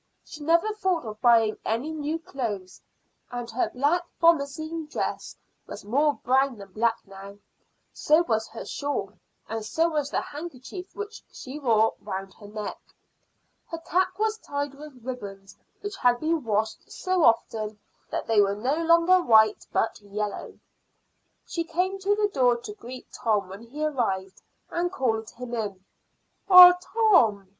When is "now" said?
7.05-7.37